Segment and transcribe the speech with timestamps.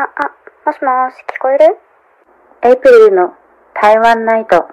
[0.00, 0.06] あ、あ、
[0.64, 1.76] もしもし、聞こえる？
[2.62, 3.34] エイプリルの
[3.74, 4.64] 台湾ナイト。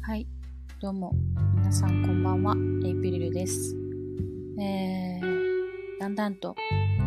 [0.00, 0.26] はい。
[0.80, 1.12] どうも、
[1.56, 2.54] 皆さんこんばんは。
[2.82, 3.76] エイプリルです。
[4.58, 6.56] えー、だんだんと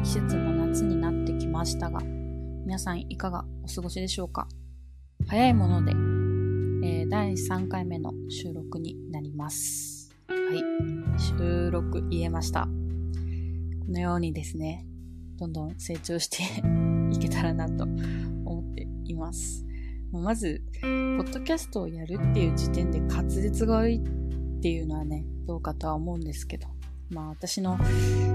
[0.03, 4.48] 季節も夏になってきましたが、皆さんいかがお過ごしでしょうか？
[5.27, 5.91] 早いもので、
[6.88, 10.16] えー第3回目の収録になります。
[10.30, 11.20] はい。
[11.20, 12.61] 収録言えました。
[12.61, 14.85] このようにですね、
[15.38, 16.38] どんどん成長して
[17.13, 19.66] いけたらなと思っています。
[20.09, 26.69] まあまず、ポッドキャストをやるっていう時点で滑舌が悪いっていうのはね、どうかとは思うんですけど、
[27.09, 27.77] まあ私の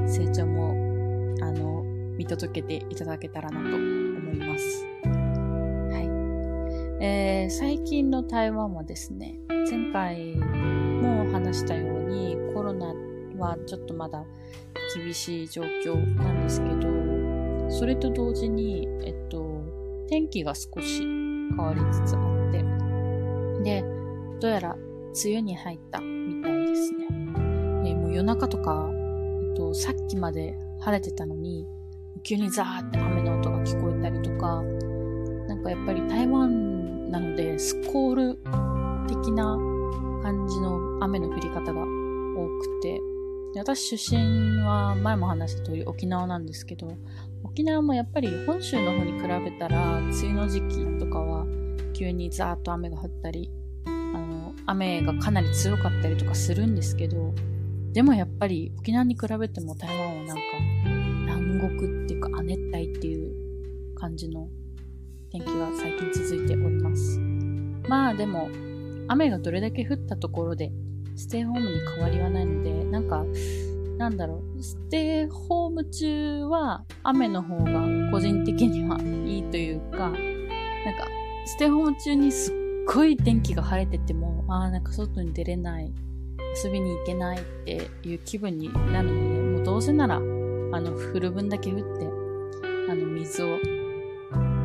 [0.06, 0.74] 成長も、
[1.40, 4.86] あの、見届けていただけたらなと思います。
[5.92, 6.00] は
[7.00, 7.04] い。
[7.04, 12.95] えー、最近の台湾はですね、前回も話したようにコロナ
[13.38, 14.24] はちょっとまだ
[14.95, 19.62] 厳しい状況なんですけど、それと同時に、えっと、
[20.08, 22.64] 天気が少し変わりつつあって、
[23.62, 23.84] で、
[24.40, 27.06] どうやら梅雨に入ったみたいですね。
[27.10, 31.66] えーもう夜中とか、えっと、さっきまで晴れてたのに、
[32.27, 34.60] 急にザーって雨の音が聞こえたりとか、
[35.46, 38.35] なんかやっぱり台湾なので、スコール
[39.07, 39.57] 的な
[40.24, 43.01] 感じの雨の降り方が多くて、
[43.54, 46.97] で私出身は前も話した通り沖縄なんですけど、
[47.45, 51.47] 沖縄もやっぱり本州の方に比べたら、梅雨の時期とかは
[51.93, 53.52] 急にザーッと雨が降ったり、
[53.85, 57.32] あの、雨がかなり強かったりとかするんですけど、
[57.93, 60.95] でもやっぱり沖縄に比べても台湾はなんか
[62.57, 64.49] 熱帯っていう感じの
[65.31, 67.20] 天気が最近続いております。
[67.88, 68.48] まあでも
[69.08, 70.72] 雨がどれだけ降ったところで
[71.14, 73.25] ステイホームに変わりはないので、なんか
[73.98, 80.20] なんだろう、ステイホーム中は雨の方が個人的にはいいというか、なんか
[81.47, 82.54] ステイホーム中にすっ
[82.86, 85.92] ごい天気が晴れてても、ああ、なんか外に出れない、
[86.62, 92.16] 遊びに行けないっていう気分になるので、もうどうせなら、あの、降る分だけ降って、
[93.16, 93.59] 水を、え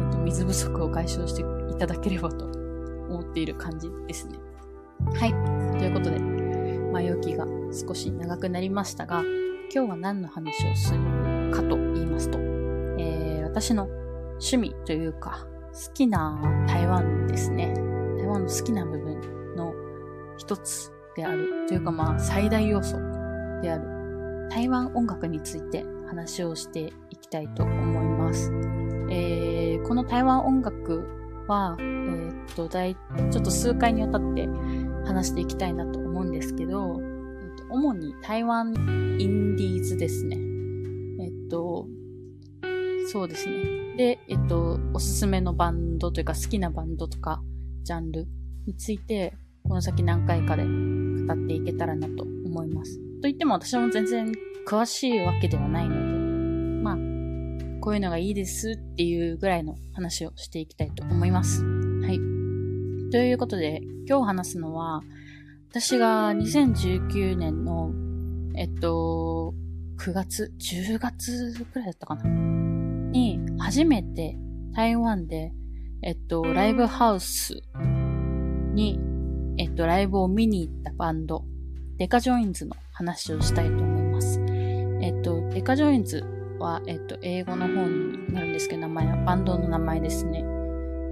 [0.10, 1.42] っと、水不足を解消して
[1.74, 4.38] いただければと思っている感じですね。
[5.16, 5.32] はい。
[5.80, 9.24] ということで、前置きが少し長くなりましたが、
[9.74, 17.74] 今日は何の話をするかと言いますと、えー、私の趣味というか、好きな台湾ですね。
[18.18, 19.74] 台湾の好きな部分の
[20.38, 22.98] 一つである、というかまあ最大要素
[23.62, 28.11] である、台湾音楽について話をしていきたいと思います。
[29.10, 31.08] えー、この台湾音楽
[31.48, 34.48] は、えーっと、大、ちょっと数回にわたって
[35.06, 37.00] 話していきたいなと思うんですけど、
[37.70, 38.74] 主に台湾
[39.20, 40.38] インディーズですね。
[41.20, 41.88] えっと、
[43.12, 43.64] そうですね。
[43.98, 47.42] で、えっと、おすすめのバンドというか好きなバンドとか
[47.84, 48.28] ジャンル
[48.66, 49.34] について、
[49.64, 52.98] この先何回かで語っていけたらなと思います。
[52.98, 54.32] と言っても私も全然
[54.68, 55.96] 詳しいわけではないの、
[57.82, 61.66] こういうのがいいですっていうぐらいの話をしていきたいと思います。
[61.66, 62.20] はい。
[63.12, 65.02] ということで、今日話すのは、
[65.72, 67.92] 私が2019年の、
[68.56, 69.56] えっと、
[69.98, 72.24] 9月、10月くらいだったかな？
[72.24, 74.38] に、初めて
[74.74, 75.52] 台湾で、
[76.04, 77.62] えっと、ライブハウス
[78.74, 79.00] に、
[79.58, 81.44] えっと、ライブを見に行ったバンド、
[81.98, 84.40] deca joins の話をしたいと思います。
[85.02, 86.24] えっと、 deca joins
[86.62, 90.44] は、えっと、英語の方になるんですけど、名前は、バンドの名前ですね。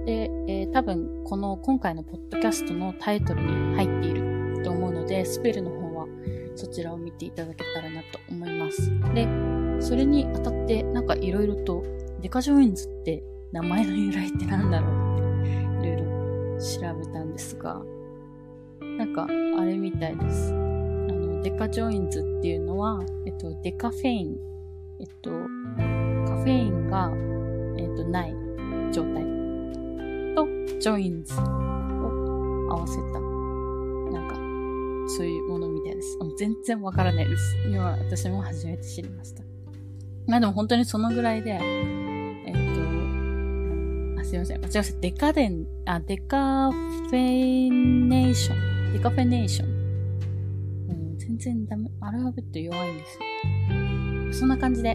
[0.06, 6.06] で、えー多分、この今回のポッドキャストのタイトルに入っていると思うので、スペルの方は
[6.54, 8.90] そちらを見ていただけたらなと思います。
[9.14, 9.26] で、
[9.80, 11.82] それにあたって、なんかいろいろと、
[12.20, 13.22] deca joins って
[13.52, 15.42] 名前の由来ってなんだろうっ
[15.82, 17.82] て、いろいろ調べたんですが、
[18.80, 20.52] なんか、あれみたいです。
[20.52, 24.36] あの、 deca joins っていうのは、えっと、 decaffeine、
[25.00, 25.36] えっと、カ
[26.36, 27.10] フェインが、
[27.78, 28.34] えっと、ない
[28.92, 29.24] 状態
[30.34, 30.46] と、
[30.78, 33.02] joins を合わせた、
[34.12, 34.36] なんか、
[35.16, 36.18] そういうものみたいです。
[36.20, 37.56] あの全然わからないです。
[37.66, 39.42] 今、私も初めて知りました。
[40.26, 42.52] まあでも本当にそのぐらいで、えっ
[44.16, 44.60] と、あ、すいません。
[44.62, 45.00] 間違えました。
[45.00, 47.72] デカデン、あ、デカフェ
[48.06, 48.92] ネーション。
[48.92, 49.68] デカフェネーション。
[50.90, 51.90] うん、全然ダメ。
[52.02, 53.89] アルファベット弱いんですよ。
[54.32, 54.94] そんな感じで、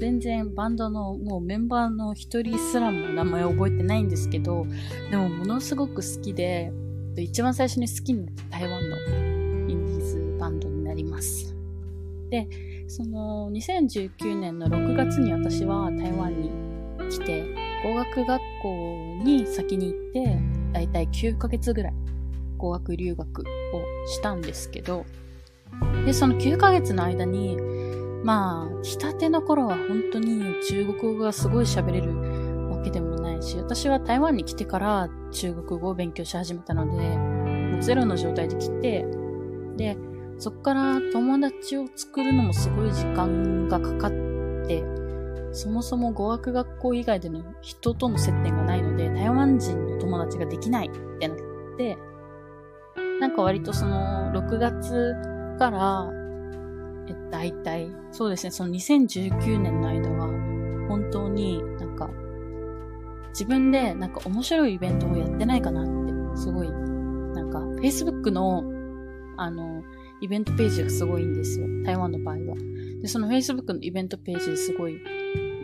[0.00, 4.66] 全然バンドのもうメンバーの一人すらも名前覚えてないんですけど、
[5.10, 6.72] でもものすごく好きで、
[7.16, 8.96] 一番最初に好きになった台湾の
[9.68, 11.54] インディーズバンドになります。
[12.30, 12.48] で、
[12.88, 16.50] その2019年の6月に私は台湾に
[17.10, 17.44] 来て、
[17.84, 20.38] 語学学校に先に行って、
[20.72, 21.92] だいたい9ヶ月ぐらい
[22.56, 23.44] 語学留学を
[24.06, 25.04] したんですけど、
[26.04, 27.56] で、その9ヶ月の間に、
[28.24, 39.06] まあ、来たての頃は本当に中国語がすごい喋れるわけでもないし、私は台湾に来てから中国語を勉強し始めたので、もうゼロの状態で来て、
[39.76, 39.96] で、
[40.38, 44.10] そっから友達を作るのもすごい時間がかかっ
[44.66, 44.84] て、
[45.52, 51.38] そもそも語学学校以外での人との接点がないので、台湾人の友達ができないってなっ
[51.76, 51.98] て、
[53.20, 55.14] なんか割とその6月
[55.58, 56.21] から、
[57.08, 60.26] え、大体、そうですね、その2019年の間は、
[60.88, 62.10] 本当になんか、
[63.30, 68.64] 自分でなんか面白いイベントをやってないかなって、すごい、なんか、Facebook の、
[69.36, 69.82] あの、
[70.20, 71.66] イベントページがすごいんですよ。
[71.84, 72.56] 台湾の場合は。
[73.00, 75.00] で、その Facebook のイベントページですごい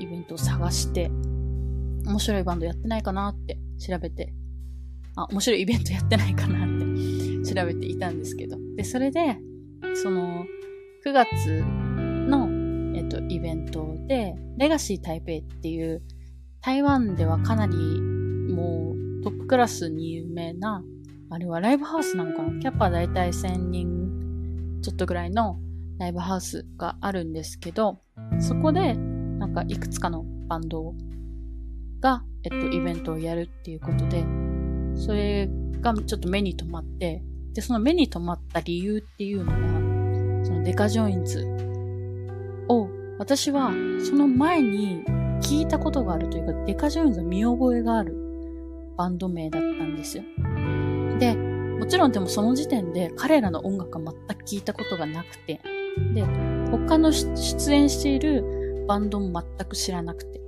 [0.00, 1.10] イベントを探して、
[2.04, 4.32] 面白いバンドやってないかなって調べて、
[5.14, 6.68] あ、面白いイベントやってないかなっ
[7.44, 8.56] て調べていたんですけど。
[8.76, 9.38] で、それで、
[9.94, 10.44] その、
[11.06, 11.62] 9月
[12.28, 12.48] の、
[12.96, 16.02] えっと、イベントで、レガシー台北っていう、
[16.60, 20.82] 台湾ではかなりもうトップクラスに有名な、
[21.30, 22.58] あれはライブハウスなのかな？
[22.58, 25.60] キャッパーだいたい1000人ちょっとぐらいの
[25.98, 28.00] ライブハウスがあるんですけど、
[28.40, 30.94] そこで、なんかいくつかのバンド
[32.00, 34.24] が、えっと、イベントをやるっていうことで、
[34.96, 35.48] それ
[35.80, 37.22] がちょっと目に留まって、
[37.52, 39.58] で、その目に留まった理由っていうのは、
[40.48, 41.46] その deca joins
[42.68, 43.70] を、私は
[44.02, 45.04] その前に
[45.42, 48.16] 聞いたことがあるというか、 deca joins の見覚えがある
[48.96, 50.24] バンド名だったんですよ。
[51.18, 55.60] で、もちろんでもその時点で彼らの音楽は全く聞いたことがなくて、
[56.14, 56.24] で、
[56.70, 60.40] 他の出演しているバンドも全く知らなくて、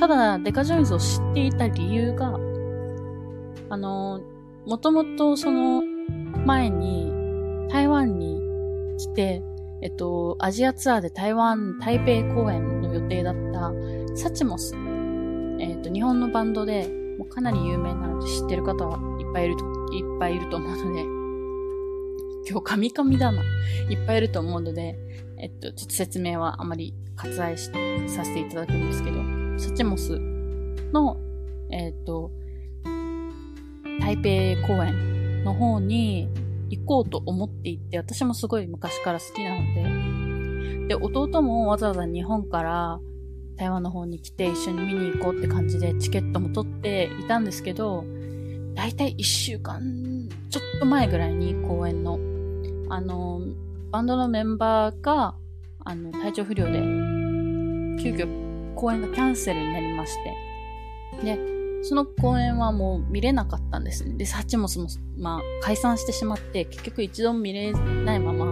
[0.00, 2.38] ただ、デカジョインズを知っていた理由が、
[3.68, 4.22] あの、
[4.66, 5.82] もともとその
[6.46, 7.12] 前に
[7.68, 8.43] 台湾に
[9.04, 9.42] 来て、
[9.82, 13.72] えっと、アジアツアーで台湾、台北公演の予定だった
[14.16, 14.74] サチモス。
[15.60, 21.02] えっと、日本のバンドで、もうかなり有名なので知ってる方はいっぱいいると、いっぱいいると思うので、
[22.48, 23.42] 今日カミカミだな。
[23.90, 24.96] いっぱいいると思うので、
[25.38, 27.70] えっと、ちょっと説明はあまり割愛し
[28.08, 29.18] させていただくんですけど、
[29.58, 30.18] サチモス
[30.92, 31.18] の、
[31.70, 32.30] えっと、
[34.00, 34.16] 台
[34.56, 36.28] 北公演の方に
[36.70, 43.00] 行こうと思っていて、私もすごい昔から好きなので、で、弟もわざわざ日本から
[43.56, 48.04] 台湾の方に来て一緒に見に行こうって感じでチケットも取っていたんですけど、
[48.74, 49.80] だいたい一週間
[50.50, 52.18] ちょっと前ぐらいに公演の、
[52.90, 53.40] あの、
[53.90, 55.34] バンドのメンバーが、
[55.84, 56.80] あの、体調不良で、
[58.02, 60.14] 急遽公演がキャンセルになりまし
[61.22, 61.38] て、で、
[61.86, 64.16] その公演はもう見れなかったんですね。
[64.16, 64.88] で、サチモスも、
[65.18, 68.46] まあ、解散してしまって、結局一度も見れないまま、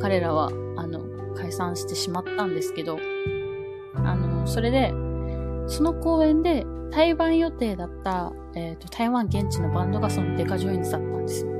[0.00, 0.46] 彼らは、
[0.76, 2.98] あの、解散してしまったんですけど、
[3.96, 4.94] あの、それで、
[5.66, 11.52] その公演で、台湾予定だった、えっ、ー、と、台湾現地のバンドがその deca joinsだったんですよ。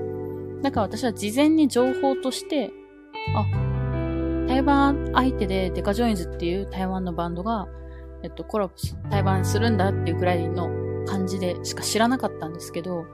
[0.63, 2.71] だから私は事前に情報として、
[3.37, 3.45] あ、
[4.49, 7.69] 台湾相手で deca joinsっていう台湾のバンドが、
[8.23, 8.75] えっと、コラボ
[9.11, 10.69] 対バンするんだっていうぐらいの
[11.07, 13.07] 感じでしか知らなかったんですけど、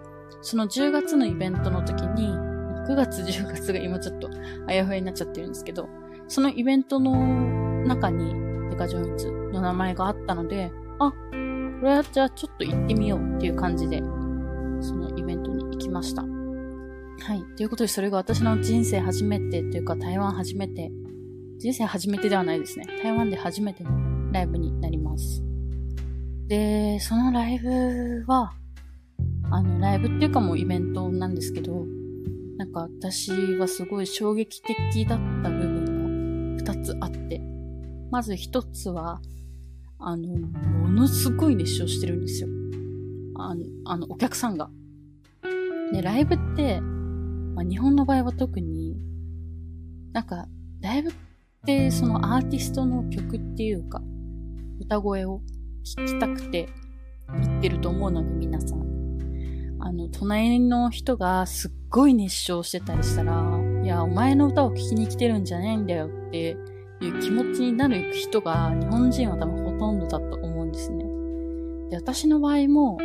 [0.42, 2.28] その10月のイベントの時に、
[2.87, 4.28] 9月、10月が今ちょっと
[4.66, 5.88] あやふやになっちゃってるんですけど、
[6.28, 7.14] そのイベントの
[7.84, 8.34] 中に
[8.70, 11.16] デカジョインズの名前があったので、あ、こ
[11.87, 13.99] れはじゃあちょっと行ってみようっていう感じで、
[14.80, 16.23] そのイベントに行きました。
[16.23, 17.44] はい。
[17.56, 20.90] ということで、それが私の人生初めてというか、台湾初めて、
[21.58, 22.87] 人生初めてではないですね。
[23.02, 25.42] 台湾で初めてのライブになります。
[26.48, 28.52] で、そのライブは、
[29.50, 31.86] あの、ライブっていうかもうイベントなんですけど、
[32.58, 37.40] なんか私はすごい衝撃的だった部分が二つあって、
[38.10, 39.20] まず一つは、
[40.00, 42.48] あの、ものすごい熱唱してるんですよ。
[43.36, 44.68] あの、あのお客さんが。
[45.92, 48.96] で、ライブって、まあ、日本の場合は特に、
[50.12, 50.48] なんか、
[50.80, 51.12] ライブっ
[51.64, 54.02] てそのアーティストの曲っていうか、
[54.81, 55.40] 歌声を
[55.85, 56.69] 聞きたくて
[57.33, 58.85] 言ってると思うので皆さん。
[59.81, 66.57] あの、隣の人がすっごい熱唱してたりしたら、いや、お前の歌を聴きに来てるんじゃないんだよって
[67.00, 71.04] いう気持ちになる人が日本人は多分ほとんどだと思うんですね。
[71.90, 72.99] で、私の場合も、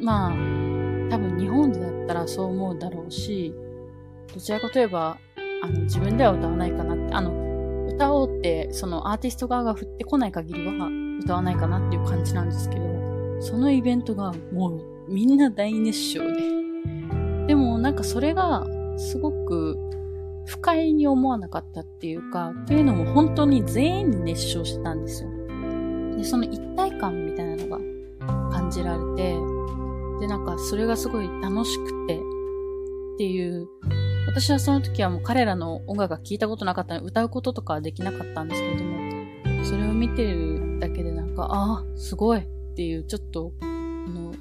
[0.00, 0.30] まあ、
[1.10, 3.54] 多分日本でだったらそう思うだろうし、
[4.34, 5.16] どちらかといえば、
[5.62, 6.96] あの、自分では歌わないかな、
[8.00, 10.88] 歌おうって、そのアーティスト側が振ってこない限りは
[11.22, 16.40] 歌わないかなっていう感じなんですけど、そのイベントがもうみんな大熱唱で。
[17.46, 18.66] でもなんかそれが
[18.96, 19.76] すごく
[20.46, 25.30] 不快に思わなかったっていうか、というのも本当に全員に熱唱してたんですよ。
[26.16, 27.78] で、その一体感みたいなのが
[28.50, 29.36] 感じられて、
[30.20, 32.20] で、なんかそれがすごい楽しくてっ
[33.18, 33.68] ていう、
[34.26, 39.00] 私はその時はもう彼らの音楽が聴いたことなかったので歌うこととかはできなかったんですけれども、
[39.64, 42.42] それを見てるだけでなんか、ああ、すごいっ
[42.74, 44.32] ていう、ちょっと、あの、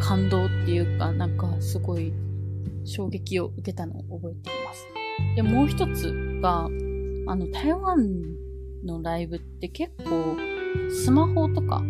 [0.00, 2.12] 感動っていうか、なんかすごい
[2.84, 4.86] 衝撃を受けたのを覚えています。
[5.36, 6.68] で、もう一つが、あ
[7.36, 8.22] の、台湾
[8.84, 10.36] のライブって結構、
[10.90, 11.82] スマホとか、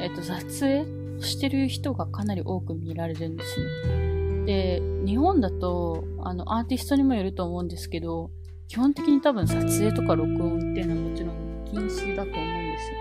[0.00, 0.84] えっと、撮影
[1.20, 4.07] してる人がかなり多く見られるんですね。
[4.48, 8.30] で、日本だと、あの、アーティストにもよると思うんですけど、
[8.66, 12.96] 基本的に多分撮影とか録音っていうのはもちろん禁止だと思うんですよ。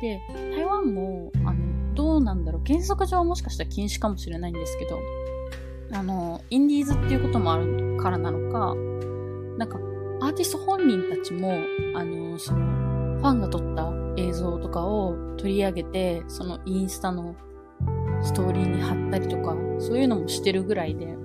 [0.00, 4.98] で、台湾も、あの、どうなんだろう、原則上はもしかしたら禁止かもしれないんですけど、
[5.92, 8.74] あの、インディーズっていうこともあるからなのか、
[9.58, 9.78] なんか、
[10.22, 11.58] アーティスト本人たちも、
[11.94, 17.36] あの、その、ファンが撮った映像とかを取り上げて、そのインスタの
[18.22, 21.16] ストーリーに貼ったりとか、そういうのもしてるぐらいで、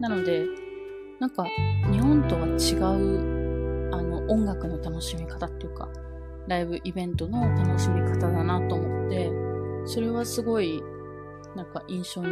[0.00, 0.46] なので、
[1.18, 1.44] なんか、
[1.90, 5.88] 日本とは違う、あの、音楽の楽しみ方っていうか、
[6.46, 9.30] ライブイベントの楽しみ方だなと思って、
[9.84, 10.82] それはすごい、
[11.56, 12.28] なんか印象に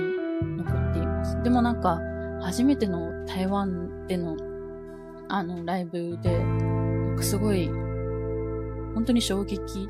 [0.56, 1.42] 残っています。
[1.42, 2.00] でもなんか、
[2.40, 4.36] 初めての台湾での、
[5.28, 7.68] あの、ライブで、なんかすごい、
[8.94, 9.88] 本当に衝撃。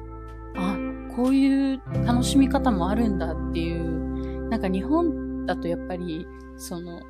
[0.57, 0.77] あ、
[1.15, 3.96] こういう楽しみ方もあるんだっていう、
[4.51, 6.27] なんか日本だとやっぱり、
[6.57, 7.01] その、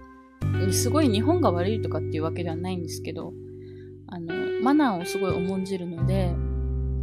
[0.73, 3.33] すごい日本が悪いとかっていうわけではないんですけど、
[4.09, 6.35] あの、マナーをすごい重んじるので、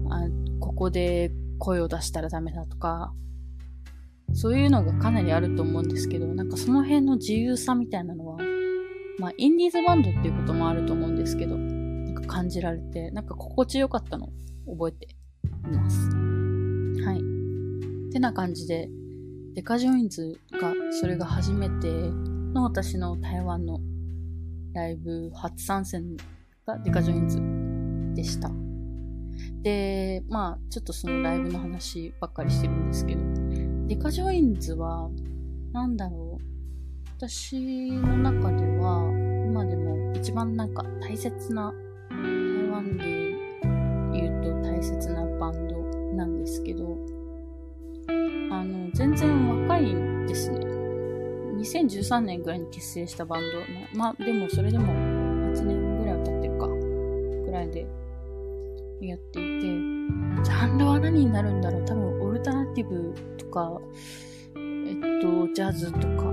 [0.09, 0.27] あ
[0.59, 3.13] ここで声を出したらダメだとか、
[4.33, 8.37] そういうのがかなりあると思うんですけど、なんかその辺の自由さみたいなのは、
[9.19, 14.29] まあ、インディーズバンドっていうこともあると思うんですけど、なんか感じられて、なんか心地よかったの
[14.65, 15.15] 覚えて
[15.71, 16.09] います。
[17.05, 17.19] はい。
[17.19, 18.89] ってな感じで、
[19.53, 22.09] deca joinsが、それが初めて
[22.53, 23.79] の私の台湾の
[24.73, 26.17] ライブ初参戦
[26.65, 27.39] が deca joins
[28.15, 28.51] でした。
[29.61, 33.21] で、まあ、ちょっとそのライブの話ばっかりしてるんですけど、
[33.87, 35.09] deca joinsは、
[35.71, 36.43] なんだろう？
[37.17, 39.03] 私の中では、
[39.45, 41.71] 今でも一番なんか大切な、
[42.09, 43.03] 台湾で
[44.13, 45.77] 言うと大切なバンド
[46.15, 46.97] なんですけど、
[48.63, 50.59] あの、全然若いんですね。
[51.57, 53.41] 2013年ぐらいに結成したバン
[53.93, 53.97] ド。
[53.97, 56.67] まあ、でもそれでも8年ぐらい経ってるか。
[56.67, 57.85] ぐらいで
[59.01, 59.67] やっていて、
[60.43, 61.85] ジャンルは何になるんだろう？
[61.85, 63.81] 多分オルタナティブとか、
[64.55, 66.23] えっと、ジャズとか、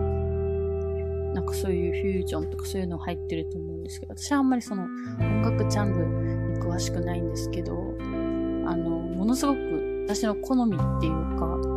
[1.35, 4.85] なんかそういうフュージョンとかそういうの入ってると思うんですけど、私はあんまりその
[5.19, 11.70] 音楽ジャンルに詳しくないんですけど、あの、ものすごく私の好みっていうか、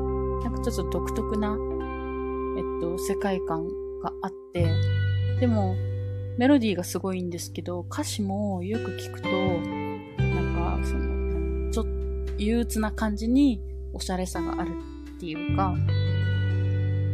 [0.44, 1.58] なんかちょっと独特な、
[2.58, 3.68] えっと、世界観
[4.02, 4.68] があって、
[5.40, 5.76] でも、
[6.38, 11.86] メロディーがすごいんですけど、歌詞もよく聞くと、なんかその、ちょっ
[12.26, 13.62] と憂鬱な感じに
[13.94, 14.72] おしゃれさがある
[15.16, 15.76] っていうか、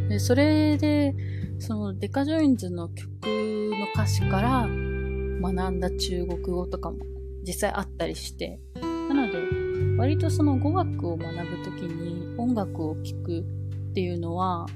[0.08, 1.14] で、それで、
[1.58, 4.66] そのデカジョインズの曲の歌詞から
[5.40, 6.98] 学んだ中国語とかも
[7.46, 9.38] 実際あったりして、なので、
[9.98, 14.66] 割とその語学を学ぶときに音楽を聴くっていうのは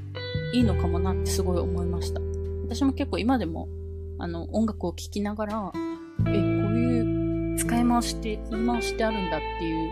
[0.53, 2.21] いいのかもなってすごい思いました。
[2.65, 3.69] 私も結構今でも
[4.19, 9.91] あの音楽を聴きながら、え、こういう使い回して、言い回してあるんだっていう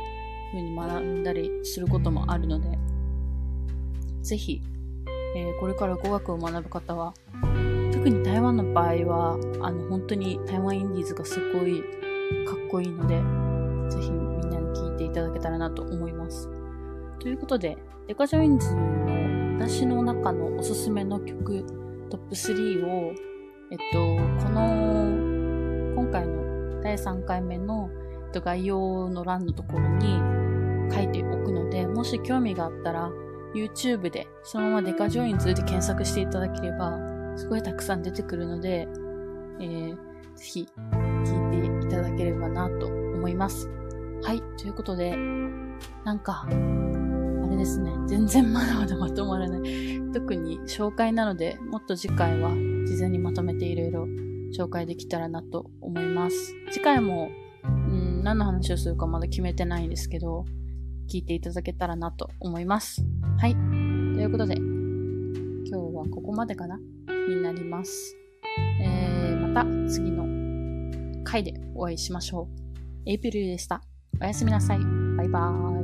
[0.52, 2.79] 風に学んだりすることもあるので、
[4.23, 4.61] ぜひ、
[5.37, 7.14] えー、これから語学を学ぶ方は、
[7.93, 11.81] 特に台湾の場合は、あの、本当に台湾インディーズがすごい
[12.47, 13.17] かっこいいので、
[13.91, 16.49] ぜひみんなに聴いていただけたらなと思います。
[17.23, 21.64] ということで、デカジョインズの私の中のおすすめの曲
[22.11, 23.12] トップ3を、
[23.71, 27.88] えっと、この、今回の第3回目の
[28.26, 30.19] えっと概要の欄のところに
[30.93, 33.09] 書いておくので、もし興味があったら
[33.55, 36.99] YouTube でそのままデカジョインズで検索していただければ、
[37.37, 38.88] すごいたくさん出てくるので、
[39.61, 39.95] えー、
[40.35, 40.69] ぜひ
[41.25, 43.71] 聞いていただければなと思います。
[44.25, 44.43] はい。
[44.59, 45.17] ということで、
[46.05, 46.47] なんか、
[47.62, 47.92] ですね。
[48.09, 49.62] 全然まだまだまとまらない。
[50.12, 52.50] 特に紹介なので、もっと次回は
[52.87, 54.07] 事前にまとめていろいろ
[54.52, 56.54] 紹介できたらなと思います。
[56.73, 57.31] 次回も、
[57.64, 60.45] うん、何の話をするかまだ決めてないんですけど、
[61.09, 63.04] 聞いていただけたらなと思います。
[63.38, 63.54] はい。
[63.54, 64.62] ということで、今
[65.69, 66.78] 日はここまでかな？
[67.28, 68.16] になります。
[68.81, 70.26] えー、また次の
[71.23, 72.49] 回でお会いしましょ
[73.07, 73.09] う。
[73.09, 73.83] エイプリルでした。
[74.21, 74.78] おやすみなさい。
[75.16, 75.82] バイバーイ。